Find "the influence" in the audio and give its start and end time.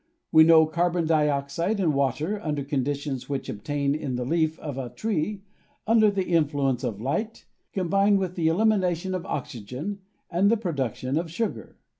6.09-6.83